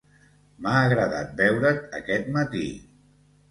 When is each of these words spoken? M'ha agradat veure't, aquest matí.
M'ha 0.65 0.73
agradat 0.85 1.37
veure't, 1.43 1.85
aquest 2.01 2.35
matí. 2.41 2.65